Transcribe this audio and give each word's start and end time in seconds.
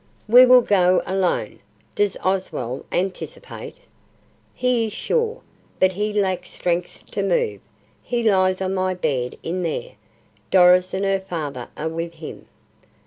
"We 0.27 0.47
will 0.47 0.63
go 0.63 1.03
alone. 1.05 1.59
Does 1.93 2.17
Oswald 2.23 2.85
anticipate" 2.91 3.75
"He 4.55 4.87
is 4.87 4.93
sure. 4.93 5.41
But 5.79 5.91
he 5.91 6.11
lacks 6.11 6.49
strength 6.49 7.03
to 7.11 7.21
move. 7.21 7.61
He 8.01 8.23
lies 8.23 8.61
on 8.61 8.73
my 8.73 8.95
bed 8.95 9.37
in 9.43 9.61
there. 9.61 9.91
Doris 10.49 10.95
and 10.95 11.05
her 11.05 11.19
father 11.19 11.69
are 11.77 11.87
with 11.89 12.15
him." 12.15 12.47